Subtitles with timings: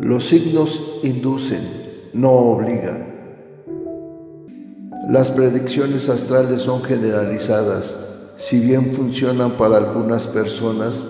[0.00, 1.60] Los signos inducen,
[2.12, 3.04] no obligan.
[5.08, 7.96] Las predicciones astrales son generalizadas.
[8.36, 11.02] Si bien funcionan para algunas personas,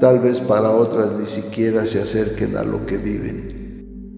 [0.00, 4.14] tal vez para otras ni siquiera se acerquen a lo que viven.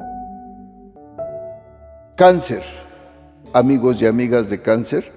[2.15, 2.63] Cáncer.
[3.55, 5.11] Amigos y amigas de cáncer,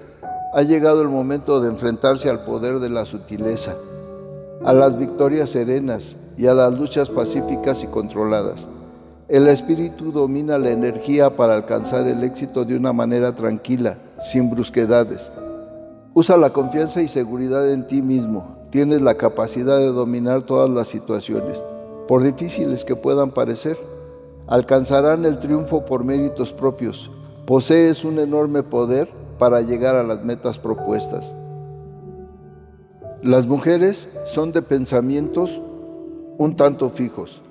[0.53, 3.75] ha llegado el momento de enfrentarse al poder de la sutileza,
[4.63, 8.69] a las victorias serenas y a las luchas pacíficas y controladas.
[9.31, 15.31] El espíritu domina la energía para alcanzar el éxito de una manera tranquila, sin brusquedades.
[16.13, 18.57] Usa la confianza y seguridad en ti mismo.
[18.71, 21.63] Tienes la capacidad de dominar todas las situaciones,
[22.09, 23.77] por difíciles que puedan parecer.
[24.47, 27.09] Alcanzarán el triunfo por méritos propios.
[27.45, 29.07] Posees un enorme poder
[29.39, 31.33] para llegar a las metas propuestas.
[33.23, 35.61] Las mujeres son de pensamientos
[36.37, 37.41] un tanto fijos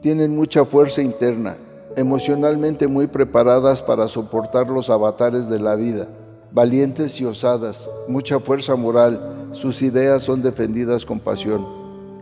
[0.00, 1.56] tienen mucha fuerza interna,
[1.96, 6.06] emocionalmente muy preparadas para soportar los avatares de la vida,
[6.52, 11.66] valientes y osadas, mucha fuerza moral, sus ideas son defendidas con pasión.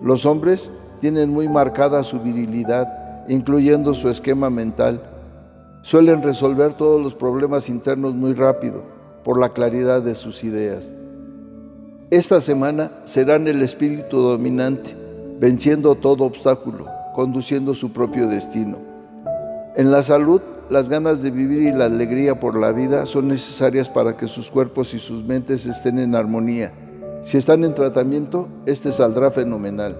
[0.02, 0.70] Los hombres
[1.00, 5.02] tienen muy marcada su virilidad, incluyendo su esquema mental.
[5.82, 8.82] Suelen resolver todos los problemas internos muy rápido,
[9.22, 10.92] por la claridad de sus ideas.
[12.10, 14.96] Esta semana serán el espíritu dominante,
[15.40, 16.86] venciendo todo obstáculo,
[17.16, 18.76] conduciendo su propio destino.
[19.74, 23.88] En la salud, las ganas de vivir y la alegría por la vida son necesarias
[23.88, 26.72] para que sus cuerpos y sus mentes estén en armonía.
[27.22, 29.96] Si están en tratamiento, este saldrá fenomenal.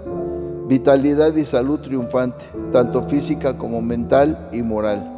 [0.69, 5.11] Vitalidad y salud triunfante, tanto física como mental y moral.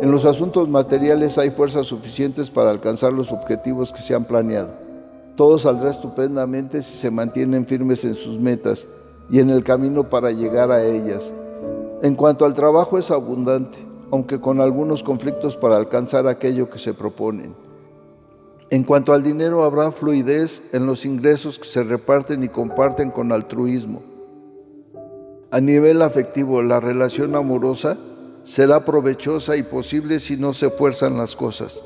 [0.00, 4.70] En los asuntos materiales hay fuerzas suficientes para alcanzar los objetivos que se han planeado.
[5.36, 8.86] Todo saldrá estupendamente si se mantienen firmes en sus metas
[9.30, 11.32] y en el camino para llegar a ellas.
[12.02, 13.78] En cuanto al trabajo es abundante,
[14.10, 17.54] aunque con algunos conflictos para alcanzar aquello que se proponen.
[18.70, 23.32] En cuanto al dinero habrá fluidez en los ingresos que se reparten y comparten con
[23.32, 24.02] altruismo.
[25.50, 27.98] A nivel afectivo, la relación amorosa
[28.42, 31.82] será provechosa y posible si no se fuerzan las cosas.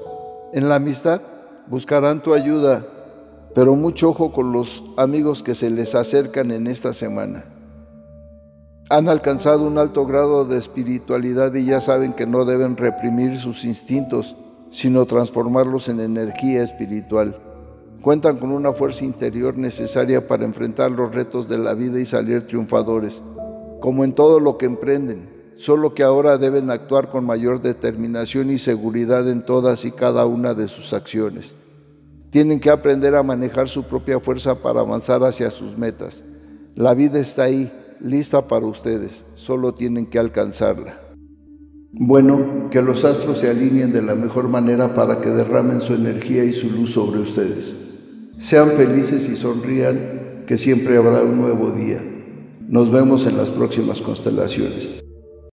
[0.52, 1.22] En la amistad
[1.66, 2.86] buscarán tu ayuda
[3.54, 7.44] pero mucho ojo con los amigos que se les acercan en esta semana.
[8.90, 13.64] Han alcanzado un alto grado de espiritualidad y ya saben que no deben reprimir sus
[13.64, 14.36] instintos,
[14.70, 17.38] sino transformarlos en energía espiritual.
[18.02, 22.46] Cuentan con una fuerza interior necesaria para enfrentar los retos de la vida y salir
[22.46, 23.22] triunfadores,
[23.80, 28.58] como en todo lo que emprenden, solo que ahora deben actuar con mayor determinación y
[28.58, 31.54] seguridad en todas y cada una de sus acciones.
[32.34, 36.24] Tienen que aprender a manejar su propia fuerza para avanzar hacia sus metas.
[36.74, 40.98] La vida está ahí, lista para ustedes, solo tienen que alcanzarla.
[41.92, 46.44] Bueno, que los astros se alineen de la mejor manera para que derramen su energía
[46.44, 48.32] y su luz sobre ustedes.
[48.38, 52.00] Sean felices y sonrían, que siempre habrá un nuevo día.
[52.66, 55.03] Nos vemos en las próximas constelaciones.